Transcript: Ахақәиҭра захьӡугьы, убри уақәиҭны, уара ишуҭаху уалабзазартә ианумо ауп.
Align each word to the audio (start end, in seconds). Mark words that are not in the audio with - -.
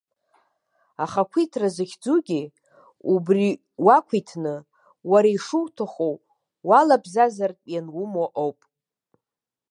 Ахақәиҭра 1.03 1.67
захьӡугьы, 1.75 2.41
убри 3.13 3.47
уақәиҭны, 3.85 4.55
уара 5.11 5.29
ишуҭаху 5.35 6.15
уалабзазартә 6.67 7.65
ианумо 7.73 8.25
ауп. 8.41 8.59